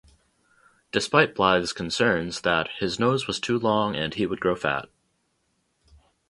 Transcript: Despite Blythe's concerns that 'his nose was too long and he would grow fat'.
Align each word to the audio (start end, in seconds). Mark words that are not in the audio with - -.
Despite 0.91 1.35
Blythe's 1.35 1.73
concerns 1.73 2.41
that 2.41 2.69
'his 2.79 2.99
nose 2.99 3.27
was 3.27 3.39
too 3.39 3.59
long 3.59 3.95
and 3.95 4.15
he 4.15 4.25
would 4.25 4.39
grow 4.39 4.55
fat'. 4.55 4.89